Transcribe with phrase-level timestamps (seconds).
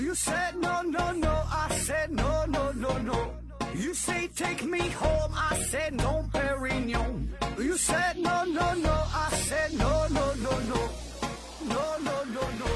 [0.00, 1.28] You said no, no, no.
[1.28, 3.34] I said no, no, no, no.
[3.74, 5.30] You say take me home.
[5.34, 7.28] I said no, Perignon.
[7.58, 8.90] You said no, no, no.
[8.90, 10.88] I said no, no, no, no.
[11.68, 12.66] No, no, no, no.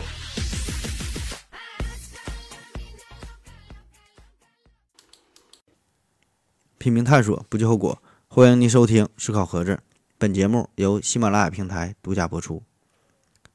[6.77, 8.03] 拼命探索，不计后果。
[8.29, 9.73] 欢迎您收听《思考盒子》，
[10.19, 12.63] 本节目由喜马拉雅平台独家播出。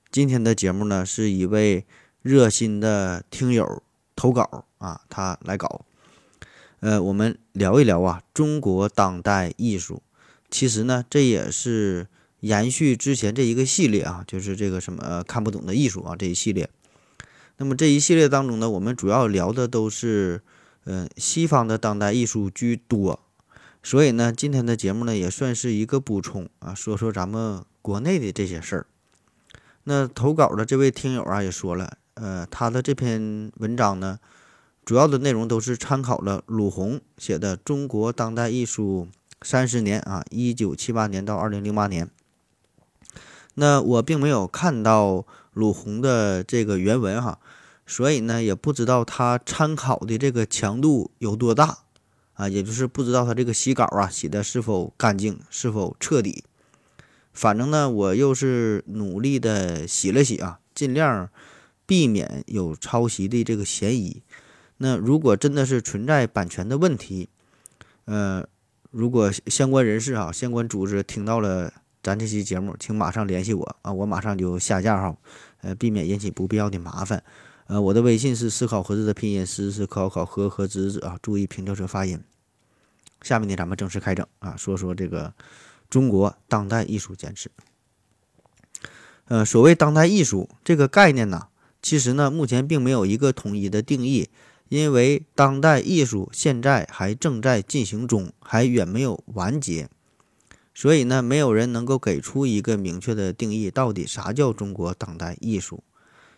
[0.09, 1.85] 今天的节目呢，是一位
[2.21, 3.83] 热心的听友
[4.15, 5.85] 投稿啊，他来搞。
[6.79, 10.01] 呃，我们聊一聊啊，中国当代艺术。
[10.49, 12.07] 其实呢，这也是
[12.39, 16.69] 延续之前这一个系列啊，就是这个什么看不懂的艺术啊这一系列。
[17.57, 20.41] 那么这一系列当中呢，我们主要聊的都是。
[20.85, 23.19] 嗯，西方的当代艺术居多，
[23.83, 28.87] 所以呢，今天的节目呢也算是一个补充啊，说说咱们国内的这些事儿。
[29.83, 34.19] 那投稿的这位听友啊也说了，呃，他的这篇文章呢，
[34.83, 39.07] 主要的内容都是参考了鲁红写的《中国当代艺术
[39.41, 42.09] 三十年》啊，一九七八年到二零零八年。
[43.53, 47.39] 那我并没有看到鲁红的这个原文哈。
[47.87, 51.79] 所以呢，也不知道他参考的这个强度有多大
[52.33, 56.43] 啊，也就是不知道他这个洗稿啊洗的是否干净，是否彻底。
[57.33, 61.29] 反正呢，我又是努力的洗了洗啊，尽量
[61.89, 64.21] 避免有抄袭的这个嫌疑。
[64.77, 67.29] 那如果真的是存在版权的问题，
[68.05, 68.47] 呃，
[68.91, 71.73] 如果相关人士啊、相关组织听到了
[72.03, 75.17] 咱这期节目，请马上联系我啊，我马上就下架哈，
[75.61, 77.23] 呃，避免引起不必要的麻烦。
[77.65, 82.21] 呃，我的微信是思考盒子的拼音，思思考考和和子子啊，注意平翘舌发音。
[83.23, 85.33] 下面呢，咱们正式开整啊，说说这个
[85.89, 87.49] 中国当代艺术简史。
[89.25, 91.47] 呃，所谓当代艺术这个概念呢，
[91.81, 94.29] 其实呢，目前并没有一个统一的定义，
[94.67, 99.89] 因为当代艺术现在还正在进行中，还远没有完结，
[100.73, 105.83] 所以呢，没有人能够给出一个明确的定义，到底啥叫中国当代艺术。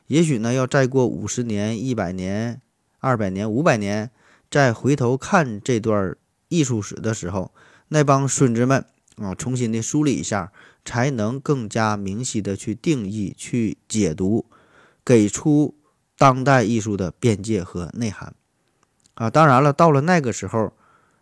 [0.08, 2.62] 也许呢，要再过五十年、一百年、
[3.00, 4.12] 二百年、五百年，
[4.50, 6.16] 再回头看这段
[6.50, 7.54] 艺术史的时候，
[7.88, 8.86] 那帮孙子们
[9.16, 10.52] 啊，重新的梳理一下，
[10.84, 14.46] 才能更加明晰的去定义、去解读，
[15.04, 15.76] 给出
[16.18, 18.34] 当代艺术的边界和内涵
[19.16, 19.30] 啊。
[19.30, 20.74] 当然了，到了那个时候，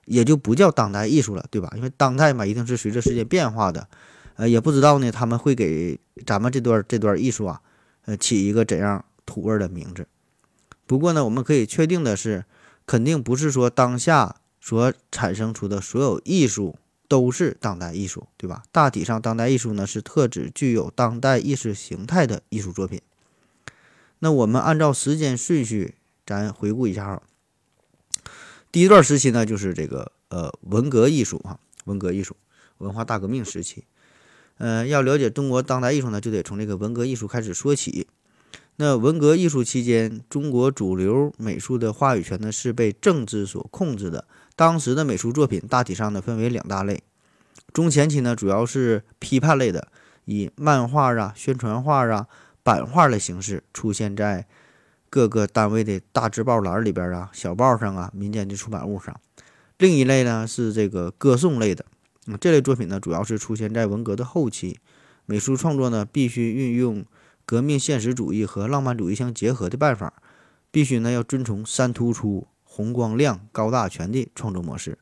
[0.06, 1.72] 也就不叫当代艺术了，对吧？
[1.76, 3.88] 因为当代嘛，一定是随着时间变化的。
[4.36, 7.62] 呃，也不知道呢，他们会给咱们这段这段艺术啊。
[8.06, 10.08] 呃，起一个怎样土味的名字？
[10.88, 12.46] 不过呢，我们可以确定的是，
[12.86, 18.64] 肯定不是说当下所产生出的所有艺术都是当代艺术，对吧？
[18.72, 23.02] 大体上，当代艺术呢是特指具有当代意识形态的艺术作品。
[24.20, 27.22] 那我们按照时间顺序，咱回顾一下哈。
[28.72, 32.36] 第一段时期呢，就是这个呃文革艺术哈，文革艺术，
[32.78, 33.86] 文化大革命时期。
[34.58, 38.08] 呃，要了解中国当代艺术呢，就得从这个文革艺术开始说起。
[38.76, 44.26] 那文革艺术期间，中国主流美术的话语权呢是被政治所控制的。
[44.56, 47.02] 当时的美术作品大体上呢分为两大类。
[47.74, 49.88] 中前期呢主要是批判类的，
[50.26, 52.28] 以漫画啊、宣传画啊、
[52.64, 54.48] 版画的形式出现在
[55.10, 59.20] 各个单位的大字报栏里边啊、小报上啊、民间的出版物上。
[59.78, 61.86] 另一类呢是这个歌颂类的。
[62.28, 64.80] 嗯这类作品呢，主要是出现在文革的后期。
[65.26, 67.06] 美术创作呢，必须运用
[67.46, 70.14] 革命现实主义和浪漫主义相结合的办法，
[70.70, 74.98] 必须呢要遵从“三突出、红光亮、高大全”的创作模式。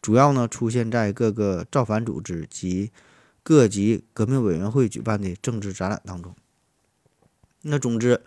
[0.00, 2.90] 主要呢出现在各个造反组织及
[3.42, 6.34] 各级革命委员会举办的政治展览当中。
[7.66, 8.22] 那总之，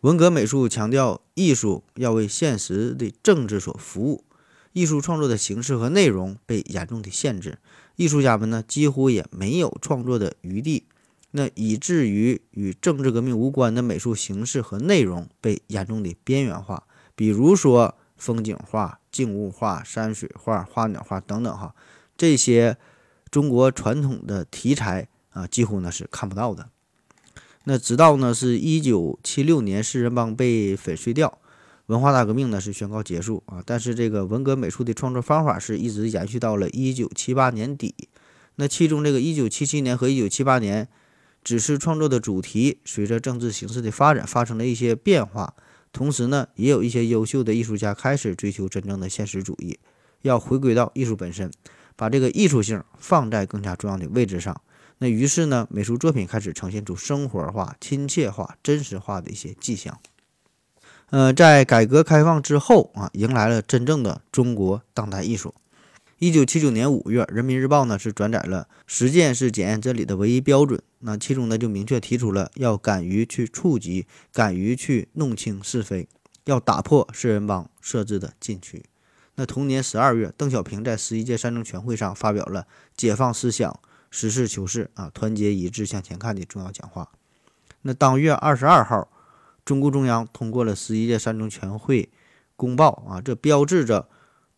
[0.00, 4.24] 文革美术强调艺术要为现实的政治所服务。
[4.72, 7.58] 艺术创作的形式和内容被严重的限制，
[7.96, 10.84] 艺术家们呢几乎也没有创作的余地，
[11.30, 21.74] 那以至于与政治革命无关的美术形式和内容被严重的边缘化，比如说风景画、静物画、山水画、花鸟画等等哈，
[22.16, 22.76] 这些
[23.30, 26.68] 中国传统的题材啊，几乎呢是看不到的。
[27.68, 31.40] 那直到呢是一九七六年，四人帮被粉碎掉。
[31.86, 37.94] 文化大革命呢是宣告结束啊，但是这个文革美术的创作方法是一直延续到了一九七八年底。
[38.54, 40.88] 那其中这个一九七七年和一九七八年，
[41.42, 45.54] 只是创作的主题随着政治形势的发展发生了一些变化。
[45.92, 49.76] 同时呢，也有一些优秀的艺术家开始追求真正的现实主义，
[50.22, 51.50] 要回归到艺术本身，
[51.96, 54.60] 把这个艺术性放在更加重要的位置上。
[54.98, 59.98] 那于是呢，美术作品开始呈现出生活化、亲切化、真实化的一些迹象。
[61.10, 65.54] 呃，在改革开放之后啊，迎来了真正的中国当代艺术。
[66.18, 70.80] 一九七九年五月，《人民日报》呢是转载了“实践是检验真理的唯一标准”。
[71.00, 76.08] 那其中呢就明确提出了要敢于去触及，敢于去弄清是非，
[76.44, 78.82] 要打破四人帮设置的禁区。
[79.34, 82.66] 那同年十二月，邓小平在十一届三中全会上发表了
[82.96, 83.78] “解放思想，
[84.10, 87.10] 实事求是啊，团结一致向前看”的重要讲话。
[87.82, 89.08] 那当月二十二号，
[89.64, 92.10] 中共中央通过了十一届三中全会
[92.56, 94.08] 公报啊，这标志着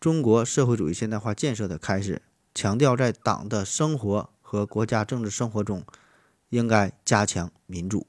[0.00, 2.22] 中国社会主义现代化建设的开始，
[2.54, 5.84] 强调在党的生活和国家政治生活中
[6.50, 8.06] 应该加强民主。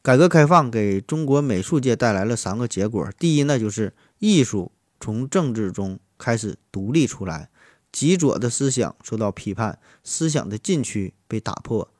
[0.00, 4.72] 改革开放给中国美术界带来了三个结果：第一呢，就是艺术。
[5.00, 7.50] 从政治中开始独立出来，
[7.90, 11.90] 极左的思想受到批判，思想的禁区被打破。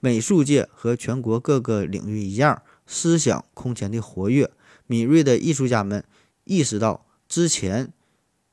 [0.00, 4.50] 美术界和全国各个领域一样，思想空前的活跃。
[4.86, 6.04] 敏锐的艺术家们
[6.44, 7.92] 意识到，之前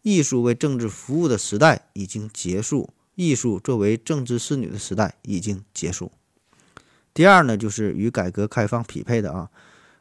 [0.02, 6.12] 艺术为政治服务的时代已经结束，艺术作为政治侍女的时代已经结束。
[7.14, 9.50] 第二呢，就是与改革开放匹配的啊，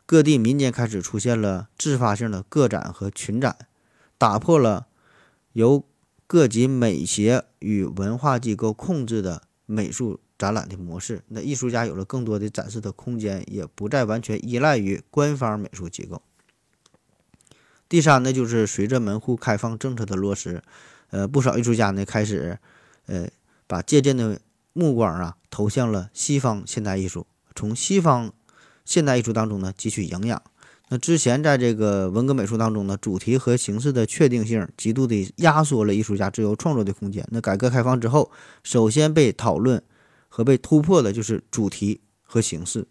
[0.06, 3.56] 各地民间开始出现了自发性的个展和群展。
[4.16, 4.86] 打破了
[5.54, 5.84] 由
[6.30, 16.22] 各级美协与文化机构控制的美术展览的模式，那艺术家有了更多的展示的空间，也不再完全依赖于官方美术机构。
[17.88, 20.62] 第三呢，就是随着门户开放政策的落实，
[21.10, 22.60] 呃，不少艺术家呢开始，
[23.06, 23.26] 呃，
[23.66, 24.40] 把借鉴的
[24.72, 28.32] 目光啊投向了西方现代艺术，从西方
[28.84, 30.40] 现代艺术当中呢汲取营养。
[30.92, 37.24] 那之前在这个文革美术当中呢，主题和形式的确定性极度的压缩了艺术家自由创作的空间。
[37.30, 38.32] 那改革开放之后，
[38.64, 39.80] 首先被讨论
[40.28, 42.88] 和被突破的就是主题和形式。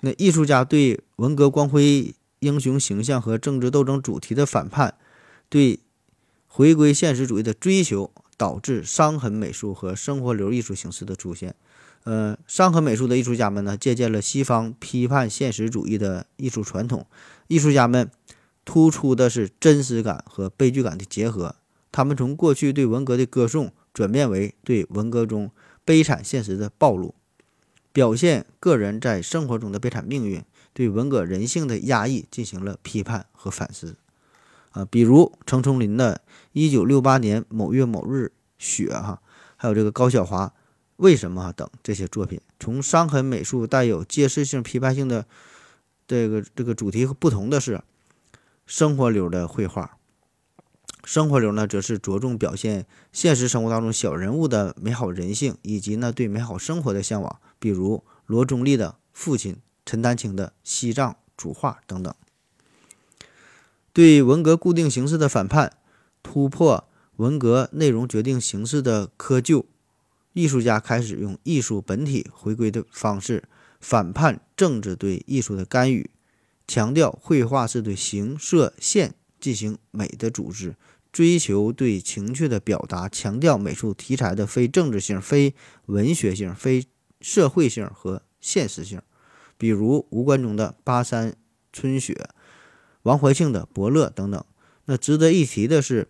[0.00, 4.94] 那艺术家对文革光辉英雄形象和政治斗争主题的反叛，
[5.50, 5.78] 对
[6.46, 11.54] 回归现实主义的追求，导致伤痕美术和生活流艺术形式的出现。
[12.04, 17.06] 呃，伤痕美术的艺术家们呢，借鉴了西方批判现实主义的艺术传统。
[17.46, 18.10] 艺术家们
[18.64, 21.56] 突出的是真实感和悲剧感的结合。
[21.92, 25.50] 他们从过去对文革的歌颂，转变为对文革中
[25.84, 27.14] 悲惨现实的暴露，
[27.92, 30.42] 表现个人在生活中的悲惨命运，
[30.72, 33.96] 对文革人性的压抑进行了批判和反思。
[34.70, 39.20] 啊，比如程崇林的《一九六八年某月某日雪》哈，
[39.56, 40.54] 还有这个高晓华。
[41.00, 45.24] 为什么等这些作品，从伤痕美术带有揭示性、批判性的
[46.06, 47.82] 这个这个主题不同的是，
[48.66, 49.96] 生活流的绘画。
[51.02, 57.40] 生活流呢，则是着重表现现实生活当中小人物的美好人性，以及呢对美好生活的向往。
[57.58, 59.56] 比如罗中立的父亲、
[59.86, 62.14] 陈丹青的西藏主画等等。
[63.94, 65.72] 对文革固定形式的反叛，
[66.22, 66.86] 突破
[67.16, 69.64] 文革内容决定形式的窠臼。
[70.32, 73.42] 艺术家开始用艺术本体回归的方式
[73.80, 76.08] 反叛政治对艺术的干预，
[76.68, 80.76] 强调绘画是对形色线进行美的组织，
[81.10, 85.54] 追求对情绪的表达，强调美术题材的非政治性、非
[85.86, 86.86] 文学性、非
[87.20, 89.02] 社会性和现实性。
[89.58, 91.34] 比如吴冠中的《巴山
[91.72, 92.14] 春雪》，
[93.02, 94.44] 王怀庆的《伯乐》等等。
[94.84, 96.08] 那值得一提的是。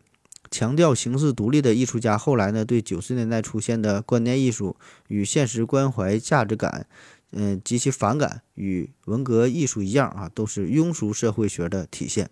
[0.50, 4.76] 强调形式独立的艺术家，后来呢，对九十年代出现的观念艺术
[5.09, 6.87] 与现实关怀价值感，
[7.30, 12.28] 嗯，极其反感，与文革艺术一样啊，都是庸俗社会学的体现。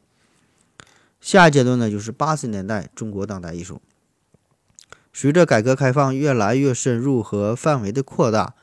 [1.20, 3.80] 下一阶段呢，就是八十年代中国当代艺术。
[5.12, 8.54] 随着改革开放越来越深入和范围的扩大，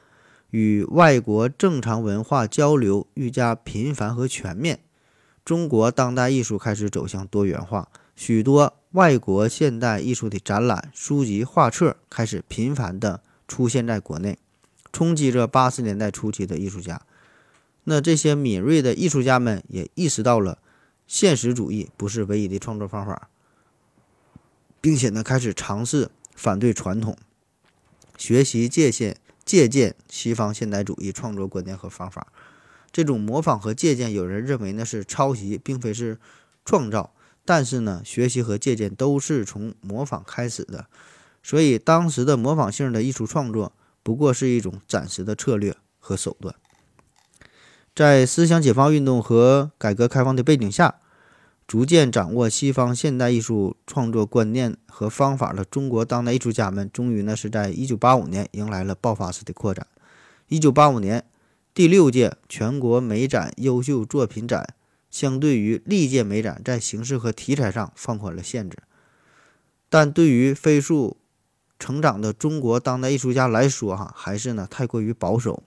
[0.52, 4.80] 与外国正常文化交流愈加频繁和全面，
[5.44, 8.74] 中国当代艺术开始走向多元化，许多。
[8.92, 14.40] 外国现代艺术的展览、书籍、画册开始频繁地出现在国内，
[14.94, 17.02] 冲击着八十年代初期的艺术家。
[17.84, 20.60] 那这些敏锐的艺术家们也意识到了
[21.06, 23.28] 现实主义不是唯一的创作方法，
[24.80, 27.18] 并且呢，开始尝试反对传统，
[28.18, 32.28] 学习借鉴借鉴西方现代主义创作观念和方法。
[32.94, 36.18] 这种模仿和借鉴，有人认为呢是抄袭，并非是
[36.64, 37.12] 创造。
[37.46, 40.88] 但是呢，学习和借鉴都是从模仿开始的，
[41.44, 43.72] 所以当时的模仿性的艺术创作
[44.02, 46.56] 不过是一种暂时的策略和手段。
[47.94, 50.96] 在思想解放运动和改革开放的背景下，
[51.68, 59.88] 逐渐掌握西方现代艺术创作观念和方法的中国当代艺术家们，终于呢是在1985年迎来了爆发式的扩展。
[60.50, 61.24] 1985年，
[61.74, 64.75] 第六届全国美展优秀作品展。
[65.16, 68.80] 相对于历届美展，在形式和题材上放宽了限制，
[69.90, 71.16] 但对于飞速
[71.80, 75.64] 成长的中国当代艺术家来说，哈，还是呢太过于保守，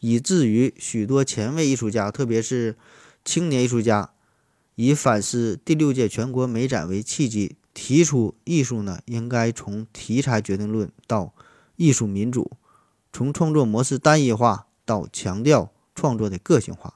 [0.00, 2.74] 以至于许多前卫艺术家，特别是
[3.24, 4.10] 青年艺术家，
[4.74, 11.32] 以反思第六届全国美展为契机，提出艺术呢应该从题材决定论到
[11.76, 12.50] 艺术民主，
[13.12, 16.94] 从创作模式单一化到强调创作的个性化。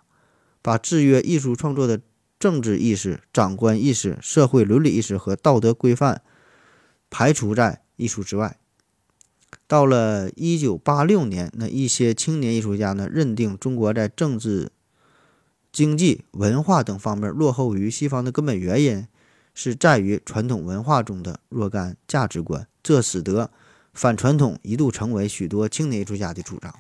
[0.65, 2.01] 把制约艺术创作的
[2.41, 6.23] 政治意识、长官意识、社会伦理意识和道德规范
[7.11, 8.59] 排除在艺术之外。
[9.67, 14.73] 到了一九八六年，那一些青年艺术家呢，认定中国在政治、
[15.71, 19.07] 经济、文化等方面落后于西方的根本原因
[19.55, 23.51] 是在于传统文化中的若干价值观，这使得
[23.93, 26.75] 反传统一度成为许多青年艺术家的主张。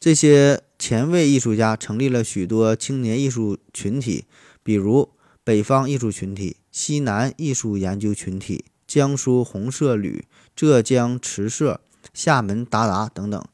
[0.00, 4.24] 这些前卫艺术家成立了许多青年艺术群体，
[4.64, 5.10] 比如
[5.44, 10.24] 北方艺术群体、西南艺术研究群体、江苏红色旅、
[10.56, 11.80] 浙江池社、
[12.12, 13.44] 厦门达达等等。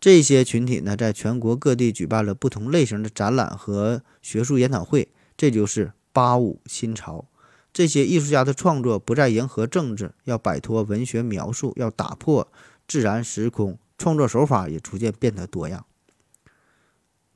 [0.00, 7.26] 这些群体呢，在全国各地举办了不同类型的展览和学术研讨会，这就是八五新潮。
[7.74, 12.50] 这些艺术家的创作不再迎合政治，要摆脱文学描述，要打破
[12.88, 15.84] 自然时空，创作手法也逐渐变得多样。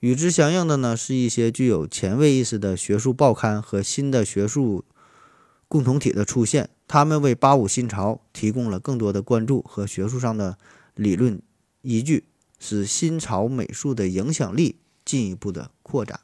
[0.05, 4.85] 与之相应的呢，是一些具有前卫意识的学术报刊和新的学术
[5.67, 10.59] 共同体的出现，他们为八五新潮提供了更多的关注和学术上的
[10.95, 11.41] 理论
[11.81, 12.25] 依据，
[12.59, 16.21] 使新潮美术的影响力进一步的扩展。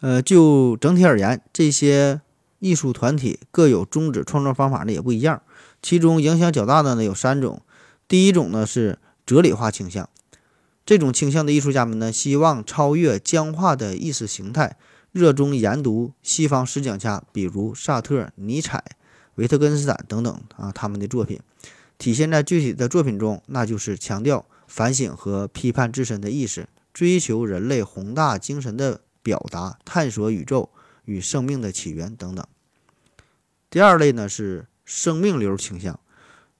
[0.00, 2.20] 呃，就整体而言，这些
[2.58, 5.40] 艺术团体各有宗旨，创作方法呢也不一样。
[5.80, 7.62] 其中影响较大的呢有三种，
[8.08, 10.10] 第一种呢是哲理化倾向。
[10.90, 14.76] 这种倾向的艺术家们呢，希望超越僵化的意识形态，
[15.12, 18.82] 热衷研读西方思想家，比如萨特、尼采、
[19.36, 21.38] 维特根斯坦等等啊，他们的作品
[21.96, 30.70] 体现在具体的作品中，那就是强调反省和批判自身的意识，追求人类宏大精神的表达，探索宇宙
[31.04, 32.44] 与生命的起源等等。
[33.70, 36.00] 第二类呢是生命流倾向，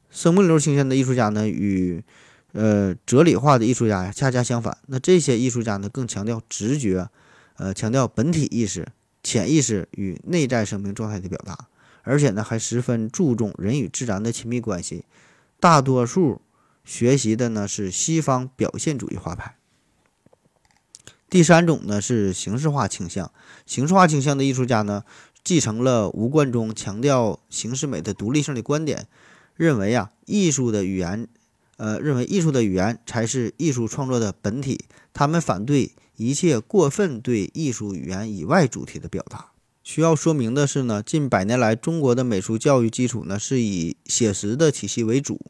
[0.09, 2.05] 生命流倾向的艺术家呢与。
[2.53, 4.77] 呃，哲理化的艺术家呀，恰恰相反。
[4.89, 7.09] 那这些艺术家呢，更强调直觉，
[7.57, 8.89] 呃，强调本体意识、
[9.23, 11.69] 潜意识与内在生命状态的表达，
[12.03, 15.05] 而且呢，还十分注重人与自然的亲密关系。
[15.61, 16.41] 大多数
[16.85, 19.57] 学习的呢是西方表现主义画派。
[21.29, 23.31] 第三种呢是形式化倾向，
[23.65, 25.05] 形式化倾向的艺术家呢，
[25.45, 29.07] 继承了吴冠中强调形式美的独立性的观点，
[29.55, 31.29] 认为啊，艺术的语言。
[31.81, 34.85] 呃，认为艺术的语言才是艺术创作的本体。
[35.15, 39.53] 他们反对一切过分对艺术语言以外主题的表达。
[39.83, 45.41] 需要说明的是呢，近百年来中国的美术教育基础呢是以写实的体系为主，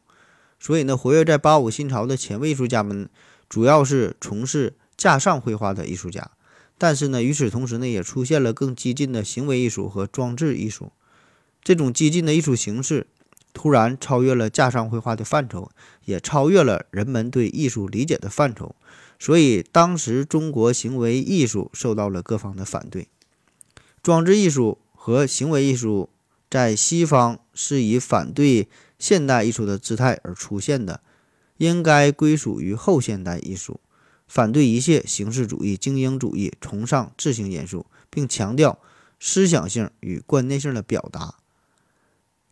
[0.57, 3.09] 所以呢，活跃在八五新潮的前卫艺术家们
[3.49, 6.31] 主要是从事架上绘画的艺术家。
[6.77, 10.93] 但是呢，与此同时呢，也出现了更激进的行为艺术和装置艺术。
[11.61, 13.07] 这种激进的艺术形式。
[13.53, 15.69] 突然超越了架上绘画的范畴，
[16.05, 18.75] 也超越了人们对艺术理解的范畴，
[19.19, 23.07] 所以当时中国行为艺术受到了各方的反对。
[24.01, 26.09] 装置艺术和行为艺术
[26.49, 28.67] 在西方是以反对
[28.97, 31.01] 现代艺术的姿态而出现的，
[31.57, 33.79] 应该归属于后现代艺术，
[34.27, 38.79] 反对一切形式主义、精英主义，崇尚智性严肃，并强调
[39.19, 41.35] 思想性与观念性的表达。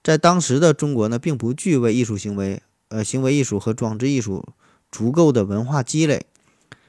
[0.09, 4.43] 在当时的中国呢，并不具备艺术行为、呃行为艺术和装置艺术
[4.91, 6.25] 足够的文化积累。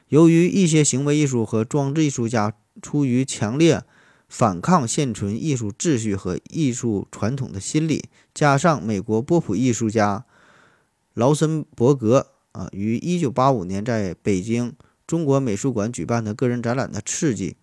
[0.08, 3.82] 由于一些行为艺术和装置艺术家出于强烈
[4.26, 10.24] 反抗现存艺术秩序和艺术传统的心理，加上美国波普艺术家
[11.12, 14.74] 劳森伯格啊于1985年在北京
[15.06, 17.56] 中国美术馆举办的个人展览的刺激，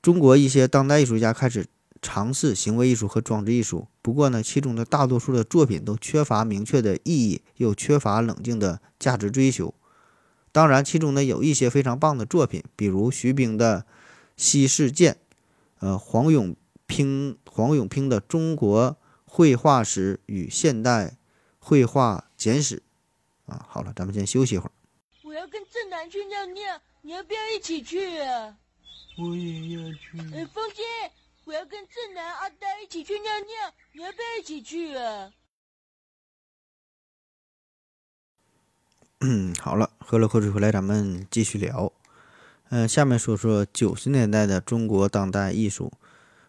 [0.00, 1.66] 中国一些当代艺术家开始。
[2.02, 9.74] 尝试行为艺术和装置艺术，不过呢，其中的大多数的作品都缺乏明确的意义，又缺乏冷静的价值追求。
[10.50, 13.80] 当然，其中呢有一些非常棒的作品，比如徐冰的
[14.36, 15.14] 《西式剑》，
[15.80, 21.18] 呃，黄永平黄永平的《中国绘画史与现代
[21.58, 22.82] 绘画简史》。
[23.52, 24.72] 啊，好了，咱们先休息一会儿。
[25.22, 28.56] 我要跟正南去尿尿，你要不要一起去啊？
[29.18, 30.18] 我也要去。
[30.34, 30.82] 哎，风姐。
[31.50, 35.32] 我要跟正南、阿呆一起去尿尿，你要不要一起去啊？
[39.18, 41.92] 嗯， 好了，喝了口水回来，咱们继续聊。
[42.68, 45.92] 嗯，下面说说九十年代的中国当代艺术。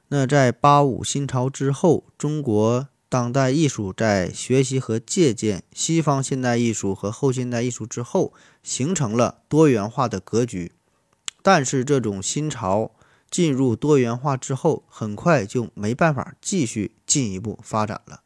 [0.10, 10.74] 那在八五新潮之后，中国当代艺术在学习和借鉴西方现代艺术和后现代艺术之后，形成了多元化的格局。
[11.42, 12.92] 但是，这种新潮
[13.32, 18.22] 进入多元化之后，很快就没办法继续进一步发展了。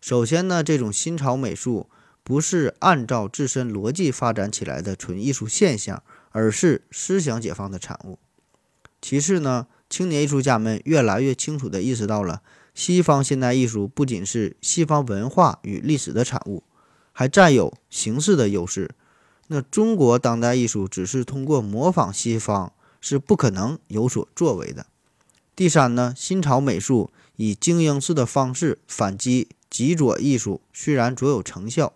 [0.00, 1.90] 首先呢，这种新潮美术
[2.22, 8.20] 不是按照自身逻辑发展起来的纯艺术现象，而是思想解放的产物。
[9.02, 12.42] 其次呢，青年艺术家们越来越清楚地意识到了，
[12.74, 16.62] 西方现代艺术不仅是西方文化与历史的产物，
[17.12, 18.90] 还占有形式的优势。
[19.48, 24.86] 那中国当代艺术只是通过模仿西方，是不可能有所作为的。
[25.54, 31.92] 第三呢，新潮美术以精英式的方式反击极左艺术，虽然卓有成效，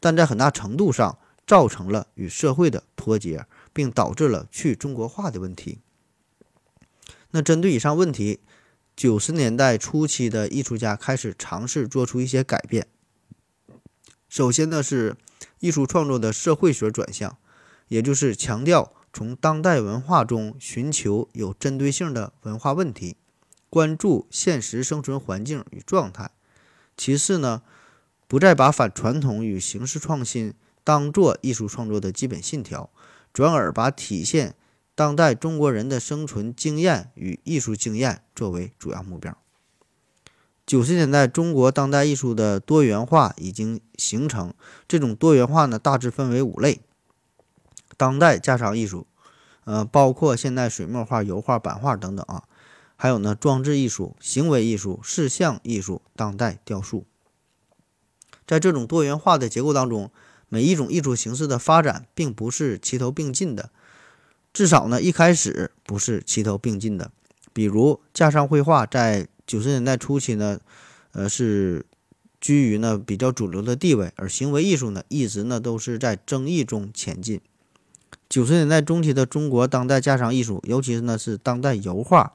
[0.00, 5.78] 但在很大程度上造成了与社会的脱节，并导致了去中国化的问题。
[7.30, 8.40] 那针对以上问题，
[8.96, 12.86] 九十年代初期的艺术家开始尝试做出一些改变。
[14.28, 15.16] 首先呢是
[15.60, 17.36] 艺术创作的社会学转向，
[17.88, 23.16] 也就是强调从当代文化中寻求有针对性的文化问题，
[23.70, 26.32] 关注现实生存环境与状态。
[26.98, 27.62] 其次呢，
[28.28, 30.52] 不再把反传统与形式创新
[30.84, 32.90] 当做艺术创作的基本信条，
[33.32, 34.54] 转而把体现。
[34.94, 39.38] 当代中国人的生存经验与艺术经验作为主要目标。
[40.66, 44.52] 九十年代中国当代艺术的多元化已经形成，
[44.86, 46.82] 这种多元化呢大致分为五类：
[47.96, 49.06] 当代架上艺术，
[49.64, 52.44] 呃，包括现代水墨画、油画、版画等等啊，
[52.96, 57.04] 还有呢装置艺术、行为艺术、视像艺术、当代雕塑。
[58.46, 60.10] 在这种多元化的结构当中，
[60.48, 63.70] 每一种艺术形式的发展并不是齐头并进的。
[64.52, 67.10] 至少呢，一开始不是齐头并进的。
[67.52, 70.60] 比如架上绘画在九十年代初期呢，
[71.12, 71.84] 呃，是
[72.40, 77.40] 居于呢比较主流的地位，而行为艺术呢一直呢都是在争议中前进。
[78.28, 82.32] 九十年代中期的中国当代架上艺术，尤其是呢是当代油画，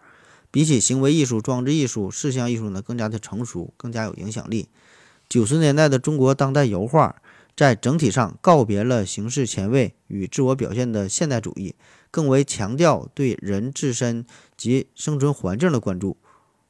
[0.49, 4.69] 比起行为艺术、装置艺术、视像艺术呢更加的成熟，更加有影响力。
[5.27, 7.21] 九十年代的中国当代油画，
[7.56, 11.75] 在整体上告别了形式前卫与自我表现的现代主义。
[12.10, 14.25] 更为强调对人自身
[14.58, 16.17] 及生存环境的关注，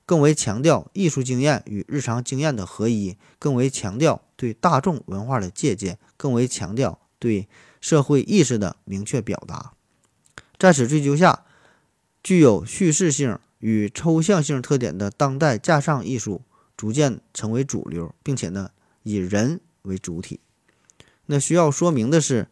[0.05, 7.47] 更为强调艺术经验与日常经验的合一，更为强调对大众文化的借鉴，更为强调对
[7.79, 9.71] 社会意识的明确表达。
[10.59, 11.45] 在此追求下，
[12.21, 16.41] 具有叙事性与抽象性特点的当代架上艺术
[16.75, 18.71] 逐渐成为主流，并且呢
[19.03, 20.39] 以人为主体。
[21.27, 22.47] 那需要说明的是。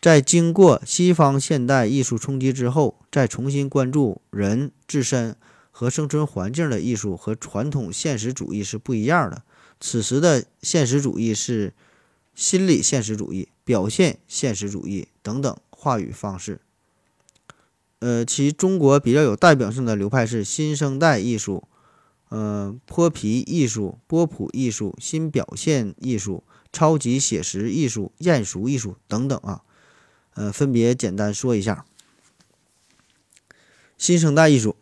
[0.00, 5.34] 在经过西方现代艺术冲击之后，再重新关注人自身
[5.70, 9.42] 和生存环境的艺术和传统现实主义是不一样的。
[9.80, 11.72] 此时的现实主义是
[12.34, 16.60] 心理现实主义、表现现实主义等等话语方式。
[18.00, 21.66] 呃，其中国比较有代表性的流派是新生代艺术、
[22.28, 29.62] 呃泼皮艺术、波普艺术、新表现艺术、超级写实艺术、艳俗艺术等等啊。
[30.34, 31.86] 呃，分别简单说一下。
[33.96, 34.76] 新生代艺术，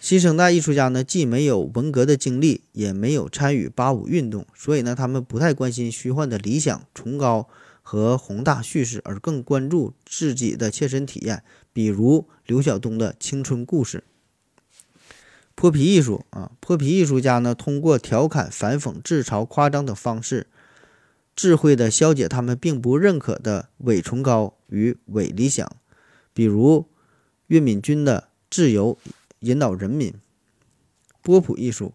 [0.00, 7.48] 新生代艺术家呢，既没有文革的经历，也没有参与八五运动，所以呢，他们不太关心虚幻的理想、崇高
[7.82, 11.42] 和宏大叙事，而更关注自己的切身体验，
[11.72, 14.04] 比如刘晓东的青春故事。
[15.54, 20.46] 泼皮艺术啊，泼皮艺术家呢，通过调侃、反讽、自嘲、夸张等方式。
[21.34, 25.70] 智慧的消解他们并不认可的伪崇高与伪理想，
[26.34, 26.86] 比如
[27.46, 28.98] 岳敏君的自由
[29.40, 30.14] 引导人民。
[31.22, 31.94] 波普艺术，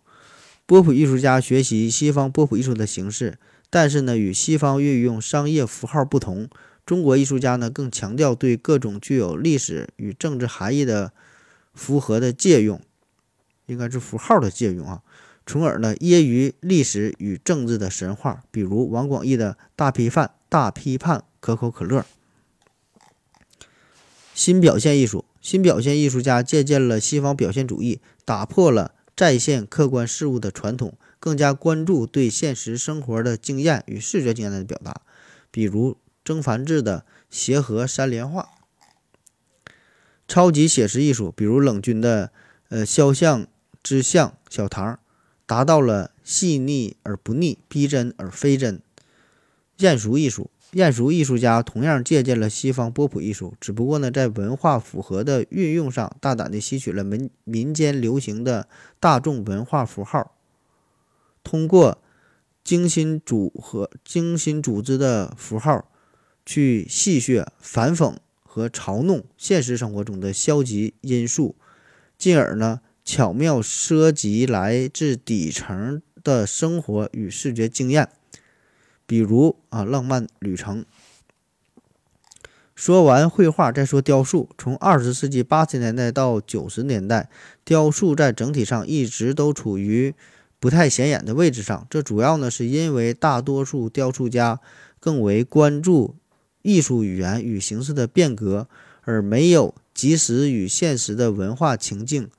[0.65, 3.37] 波普艺术家学习西方波普艺术的形式，
[3.69, 6.49] 但是呢，与西方运用商业符号不同，
[6.85, 11.11] 中国艺术家呢更强调对各种具有历史与政治含义的
[11.73, 12.81] 符合的借用，
[13.65, 15.01] 应该是符号的借用啊。
[15.45, 22.05] 从而呢，揶揄历史与政治的神话，比如王广义的大批判、大批判可口可乐。
[24.33, 35.01] 新表现艺术，新表现艺术家借鉴了西方表现主义，打破了再现客观事物的传统，更加关注对现实生活的经验与视觉经验的表达，
[35.51, 38.49] 比如曾梵志的协和三联画。
[40.27, 42.31] 超级写实艺术，比如冷军的
[42.69, 43.47] 呃肖像
[43.81, 44.99] 之像小唐。
[45.45, 48.81] 达到了细腻而不腻，逼真而非真。
[49.77, 58.67] 艳俗艺术，艳俗艺术家同样借鉴了西方波普艺术，只不过呢，在文化符合的运用上，大胆地吸取了民民间流行的
[58.99, 60.35] 大众文化符号，
[61.47, 61.97] 通过
[62.61, 65.89] 精心组合、精心组织的符号，
[66.45, 71.55] 去戏谑、反讽和嘲弄现实生活中的消极因素，
[72.17, 78.09] 进而呢，巧妙涉及来自底层的生活与视觉经验。
[79.05, 80.83] 比如啊，浪漫旅程。
[82.75, 84.49] 说完绘画，再说雕塑。
[84.57, 87.29] 从二十世纪八十年代到九十年代，
[87.63, 90.13] 雕塑在整体上一直都处于
[90.59, 91.85] 不太显眼的位置上。
[91.89, 94.59] 这主要呢，是因为大多数雕塑家
[94.99, 96.15] 更为关注
[96.61, 98.67] 艺术语言与形式的变革，
[99.03, 102.29] 而没有及时与现实的文化情境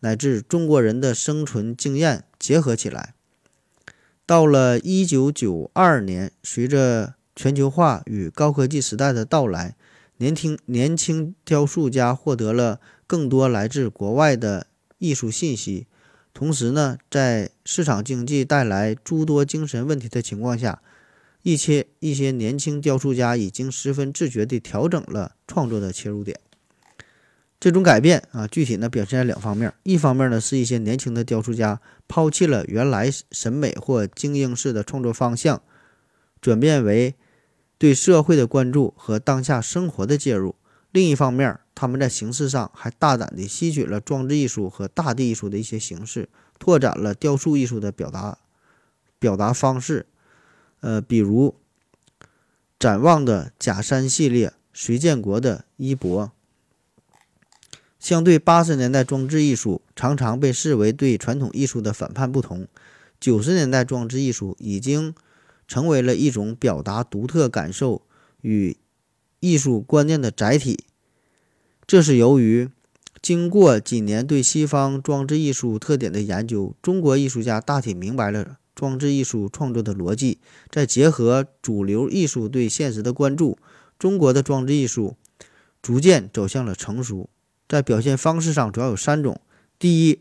[0.00, 3.14] 乃至中国人的生存经验结合起来。
[4.26, 9.76] 到了一九九二年，随着全球化与高科技时代的到来，
[10.16, 14.66] 年轻年轻雕塑家获得了更多来自国外的
[14.98, 15.86] 艺术信息。
[16.34, 20.82] 同时呢，在市场经济带来诸多精神问题的情况下，
[21.42, 26.38] 一些一些年轻雕塑家已经十分自觉地调整了创作的切入点。
[27.60, 29.72] 这种改变啊，具体呢表现在两方面。
[29.84, 35.62] 一方面呢，是一些年轻的雕塑家抛弃了原来审美或精英式的创作方向，
[36.42, 37.14] 转变为
[37.78, 40.56] 对社会的关注和当下生活的介入。
[40.90, 48.38] 另一方面，他们在形式上还大胆地吸取了装置艺术和大地艺术的一些形式，拓展了雕塑艺术的表达
[49.18, 50.06] 表达方式。
[50.80, 51.54] 呃，比如
[52.78, 56.30] 展望的假山系列，隋建国的衣钵。
[57.98, 62.68] 相对八十年代装置艺术常常被视为对传统艺术的反叛不同，
[63.18, 65.14] 九十年代装置艺术已经
[65.66, 68.02] 成为了一种表达独特感受
[68.42, 68.76] 与
[69.40, 70.84] 艺术观念的载体。
[71.86, 72.68] 这是由于
[73.20, 80.38] 经过几年对西方装置艺术特点的研究，中国艺术家大体明白了装置艺术创作的逻辑，
[80.70, 83.56] 再结合主流艺术对现实的关注，
[83.98, 85.16] 中国的装置艺术
[85.80, 87.28] 逐渐走向了成熟。
[87.66, 89.40] 在表现方式上，主要有三种：
[89.78, 90.20] 第一，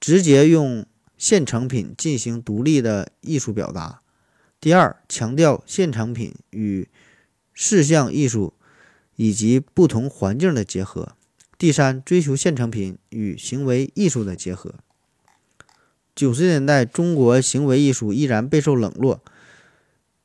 [0.00, 0.84] 直接用
[1.16, 4.02] 现成品进行独立的艺术表达；
[4.60, 6.88] 第二，强调现成品与
[7.52, 8.54] 视像艺术
[9.22, 11.14] 以及不同环境的结合；
[11.56, 14.74] 第三，追求现成品与行为艺术的结合。
[16.12, 19.22] 九十年代，中国行为艺术依然备受冷落，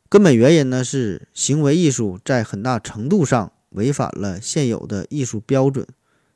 [0.10, 5.86] 根本原因呢是行为艺术在很大程度上违反了现有的艺术标准。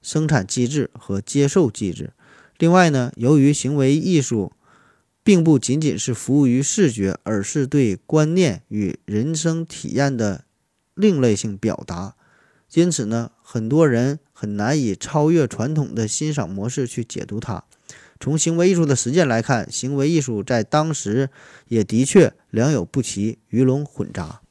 [0.04, 2.14] 生产机制和接受机制。
[2.60, 4.52] 另外呢，由于行为艺术
[5.24, 10.46] 并不仅仅是服务于视觉，而是对观念与人生体验的
[10.94, 12.16] 另类性表达，
[12.74, 17.64] 因此呢，很多人很难以超越传统的欣赏模式去解读它。
[18.20, 21.30] 从行为艺术的实践来看，行为艺术在当时
[21.68, 24.42] 也的确良莠不齐、鱼龙混杂。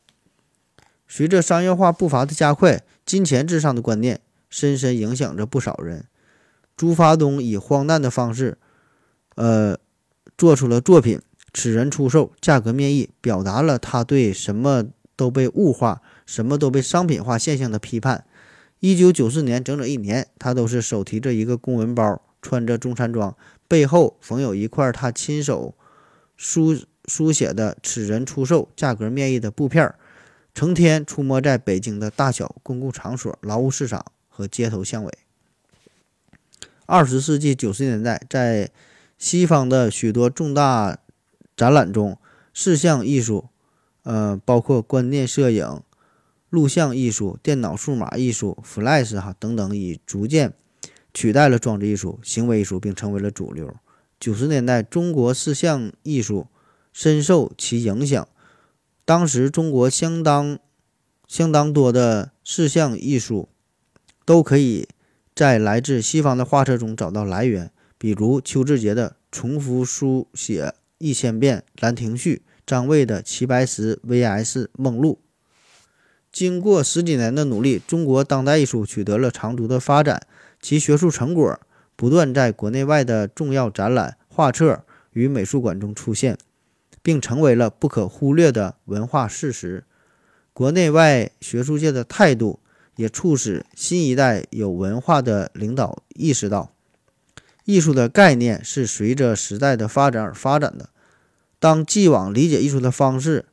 [1.06, 4.20] 随着商业化步伐的加快，金钱至上的观念。
[4.50, 6.06] 深深影响着不少人。
[6.76, 8.58] 朱发东以荒诞的方式，
[9.36, 9.78] 呃，
[10.36, 11.18] 做出了作品
[11.52, 18.24] 《此人出售，价格面议》，表达了他对什么都被物化、什么都被商品化现象的批判。
[18.78, 25.74] 一九九四年整整一年，他都是手提着一个公文包，穿着中山装，背后缝有一块他亲手
[26.36, 29.96] 书书写的“此人出售，价格面议”的布片儿，
[30.54, 34.04] 成天出没在北京的大小公共场所、劳务市场。
[34.32, 35.12] 和街头巷尾。
[36.86, 38.70] 二十世纪九十年代，在
[39.18, 40.98] 西方的许多重大
[41.54, 42.16] 展览中，
[42.54, 43.48] 视像艺术，
[44.04, 45.82] 呃，包括观念摄影、
[46.50, 50.52] 录像艺术、电脑数码艺术、Flash 哈等等，已逐渐
[51.14, 53.74] 取代了装置艺术、行为艺术，并成为了主流。
[54.18, 56.48] 九十年代，中国视像艺术
[56.92, 58.28] 深受其影响。
[59.06, 60.58] 当时，中国相当
[61.26, 63.48] 相当多的视像艺术。
[64.26, 64.86] 都可以
[65.34, 75.14] 在来自西方的画册中找到来源，比如邱志杰的《重复书写一千遍《兰亭序》》，张卫的《齐白石 VS 梦露》。
[76.32, 80.22] 经过十几年的努力，中国当代艺术取得了长足的发展，
[80.60, 81.60] 其学术成果
[81.96, 86.38] 不断在国内外的重要展览、画册与美术馆中出现，
[87.02, 89.84] 并成为了不可忽略的文化事实。
[90.52, 92.60] 国内外学术界的态度。
[92.96, 96.74] 也促使新一代有文化的领导意识到，
[97.64, 100.90] 艺术的概念是随着时代的发展而发展的。
[101.58, 103.46] 当既往理解艺术的方式，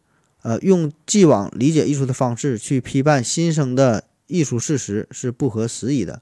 [0.48, 6.22] 呃，用既往理解艺术的方式去批判新生的艺术事实是不合时宜的。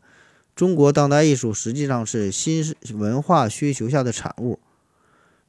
[0.55, 4.57] 中国当代艺术实际上是新文化需求下的产物，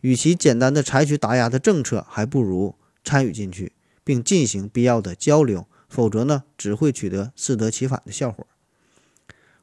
[0.03, 3.73] 与其简单的采取打压的政策，还不如参与进去，
[4.05, 5.67] 并进行必要的交流。
[5.89, 8.47] 否则呢，只会取得适得其反的效果。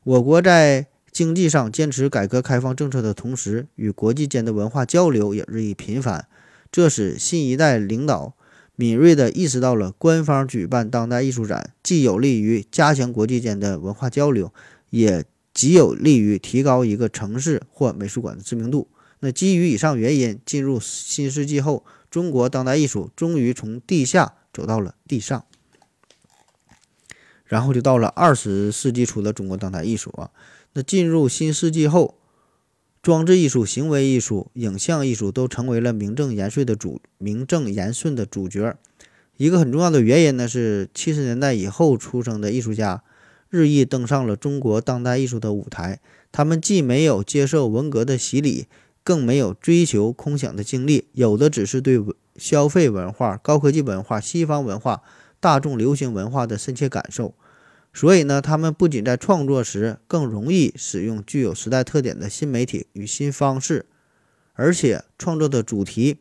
[0.03, 6.27] 我国在经济上坚持改革开放政策的同时，与国际间的文化交流也日益频繁，
[6.71, 8.33] 这使新一代领导
[8.75, 14.51] 敏锐地意识到了官方举办当代艺术展，既有利于加强国际间的文化交流，
[14.89, 18.87] 也极有利于提高一个城市或美术馆的知名度。
[19.19, 25.45] 那基于以上原因，进入新世纪后，中国当代艺术终于从地下走到了地上。
[27.45, 30.31] 然后就到了二十世纪初的中国当代艺术啊，
[30.73, 32.17] 那进入新世纪后，
[33.03, 38.77] 装置艺术、行为艺术、影像艺术都成为了名正言顺的主名正言顺的主角。
[39.35, 43.03] 一个很重要的原因呢，是七十年代以后出生的艺术家
[43.49, 45.99] 日益登上了中国当代艺术的舞台。
[46.31, 48.67] 他们既没有接受文革的洗礼，
[49.03, 52.01] 更没有追求空想的经历，有的只是对
[52.37, 55.01] 消费文化、高科技文化、西方文化、
[55.41, 57.33] 大众流行文化的深切感受。
[57.93, 63.85] 所以呢，他们不仅在创作时更容易使用具有时代特点的新媒体与新方式，
[64.53, 66.17] 而且创作的主题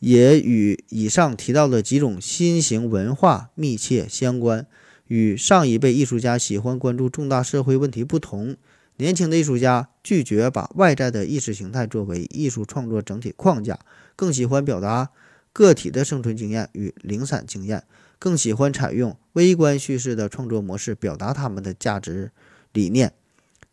[0.00, 4.66] 也与以上提到的几种新型文化密切相关。
[5.08, 8.56] 与上一辈艺术家喜欢关注重大社会问题不同，
[8.96, 13.78] 年轻的艺术家拒绝把外在的意识形态作为艺术创作整体框架，
[14.16, 15.10] 更喜欢表达
[15.52, 17.84] 个体的生存经验与零散经验。
[18.22, 22.30] 更喜欢采用微观叙事的创作模式，表达他们的价值
[22.72, 23.12] 理念、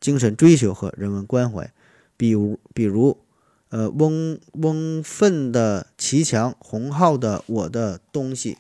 [0.02, 1.72] 精神追求和人文关怀。
[2.18, 3.20] 比如，比如，
[3.70, 8.56] 呃，翁翁奋的《骑墙》，洪浩的《我的东西》。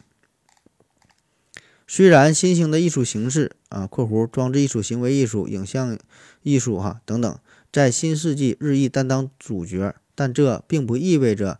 [1.87, 5.97] 虽然新兴的艺术形式啊（括弧装置艺术、行为艺术、影像
[6.43, 7.39] 艺术哈等等）
[7.73, 11.59] 在新世纪日益担当主角，但这并不意味着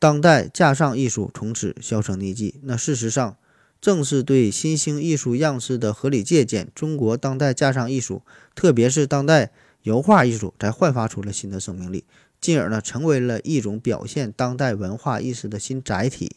[0.00, 2.56] 当代架上艺术从此销声匿迹。
[2.64, 3.36] 那事实上，
[3.84, 8.22] 正是对新兴艺术样式的合理借鉴，中国当代架上艺术，
[8.54, 9.50] 特别是当代
[9.82, 12.06] 油画艺术，才焕发出了新的生命力，
[12.40, 16.36] 进而呢，成为了一种表现当代文化意识的新载体，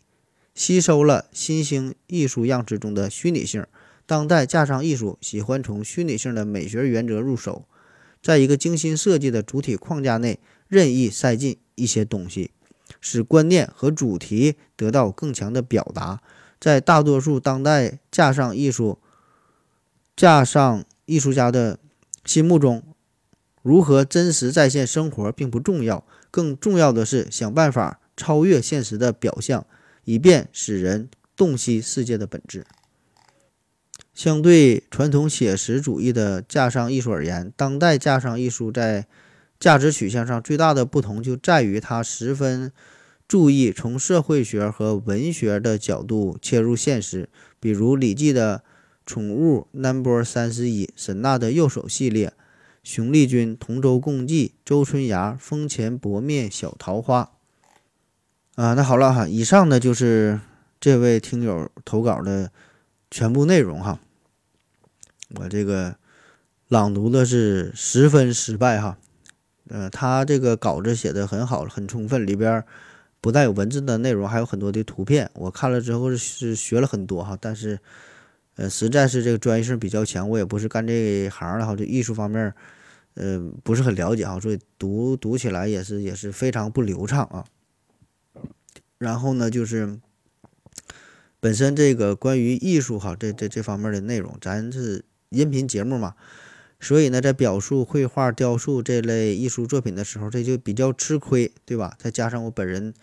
[0.54, 3.66] 吸收了新兴艺术样式中的虚拟性。
[4.06, 7.64] 当代架上艺术喜欢从虚拟性的美学原则入手，
[8.22, 12.52] 在一个精心设计的主体框架内任意塞进一些东西，
[13.00, 16.22] 使观念和主题得到更强的表达。
[16.60, 19.00] 在大多数当代架上艺术、
[20.16, 21.78] 架上艺术家的
[22.26, 22.84] 心目中，
[23.62, 29.66] 如何真实再现生活并不重要，更重要的是想办法超越现实的表象，
[30.06, 32.66] 以便使人洞悉世界的本质。
[34.14, 39.06] 相对传统写实主义的架上艺术而言，当代架上艺术在
[39.60, 42.72] 价值取向上最大的不同就在于它十分。
[43.28, 47.28] 注意从社会学和文学的角度切入现实，
[47.60, 48.60] 比如《礼记》的
[49.06, 52.32] 《宠物 Number 三十一》，沈娜的右手系列，
[52.84, 57.32] 熊丽君《同舟共济》，周春芽《风前薄面小桃花》。
[58.62, 60.40] 啊，那好了哈，以上呢就是
[60.80, 62.50] 这位听友投稿的
[63.12, 64.00] 全部内容哈。
[65.36, 65.98] 我这个
[66.70, 68.98] 朗读的是十分失败哈。
[69.68, 72.64] 呃，他这个稿子写的很好，很充分，里边。
[73.20, 75.30] 不带有文字的内容，还有很多的图片。
[75.34, 77.80] 我看了之后是学了很多哈，但是，
[78.56, 82.54] 呃，实在是这个专业性比较强，我也不是干这行的哈，就艺术方面，
[83.16, 87.46] 呃，不是很了解哈，所以读读起来也是也是非常不流畅啊。
[88.98, 90.00] 然后呢，就是
[91.40, 96.16] 本身这个关于艺术哈，这这这方面的内容，咱是音频节目嘛。
[96.80, 101.96] 所以呢，在表述绘画、雕塑这类艺术作品的时候，这就比较吃亏，对吧？
[101.98, 102.94] 再加上我本人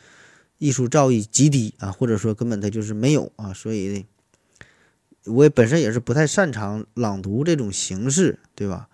[0.59, 4.07] 艺术造诣极低啊，或者说根本他就是没有啊，所以呢
[5.27, 8.89] 我也本身也是不太擅长朗读这种形式，对吧？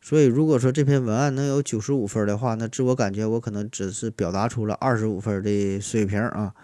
[0.00, 6.54] 所以如果说这篇文案能有九十五分的话，那自我感觉我可能只是表达出了二十五分的水平啊。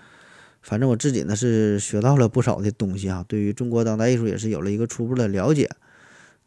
[0.62, 5.68] 反正我自己呢是学到了不少的东西啊，对于中国当代艺术也是有了一个初步的了解。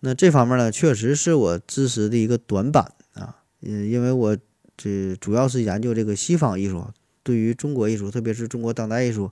[0.02, 4.38] 那这方面呢，确实是我知识的一个短板啊，嗯，因为我
[4.78, 6.86] 这主要是研究这个西方艺术，
[7.24, 9.32] 对于中国艺术，特别是中国当代艺术，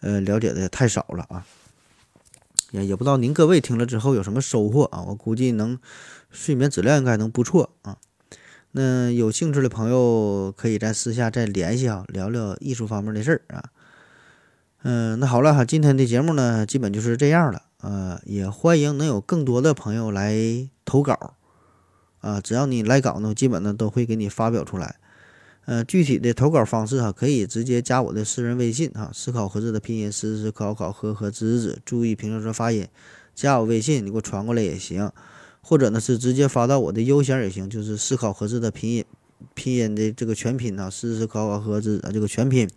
[0.00, 1.46] 呃，了解的太少了啊。
[2.70, 5.02] 也也不知道您各位听了之后有什么收获啊？
[5.08, 5.78] 我估计能
[6.30, 7.98] 睡眠质量应该能不错啊。
[8.70, 13.64] 那有兴趣的朋友可以在私下再联系啊，聊聊艺术方面的事儿啊。
[14.82, 17.64] 嗯，那好了哈，今天的节目呢，基本就是这样了。
[17.80, 21.36] 呃，也欢迎能有更多的朋友来投稿，
[22.20, 24.96] 啊，只要你来稿呢，基本呢都会给你发表出来。
[25.66, 32.88] 呃，具体的投稿方式哈，可以直接加我的私人微信哈，思考盒子的拼音思思考考和和子子，注意评论说发音。
[33.34, 35.10] 加我微信，你给我传过来也行，
[35.62, 39.04] 或者呢是直接发到我的邮箱也行，就是思考盒子的拼音
[39.54, 42.68] 拼音的这个全拼啊，思思考考和子子这个全拼。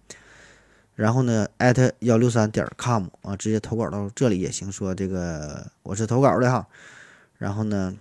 [0.96, 4.72] 然后呢，艾特幺六三点 com 啊，直接投稿到这里也行。
[4.72, 6.68] 说这个我是投稿的哈，
[7.38, 7.96] 然后呢，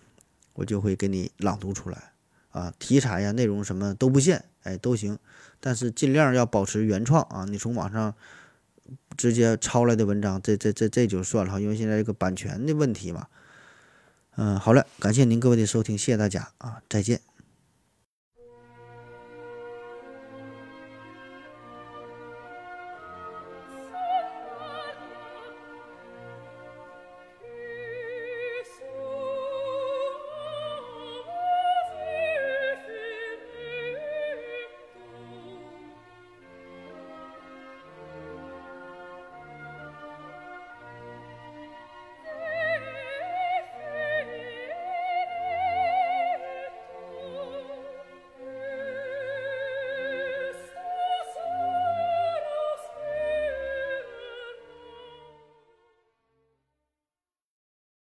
[0.52, 2.12] 我就会给你朗读出来
[2.50, 5.18] 啊，题材呀、内容什么都不限，哎，都行，
[5.58, 7.46] 但是尽量要保持原创啊。
[7.48, 8.14] 你从网上
[9.16, 13.26] 直接抄来的文章，这这这这就算了哈，因为现在这个版权的问题嘛。
[14.36, 17.31] 嗯，好了，感谢您各位的收听，谢谢大家啊，再见。